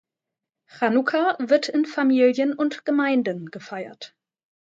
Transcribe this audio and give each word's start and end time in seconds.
Chanukka 0.65 1.35
wird 1.37 1.69
in 1.69 1.85
Familien 1.85 2.53
und 2.53 2.85
Gemeinden 2.85 3.51
gefeiert. 3.51 4.15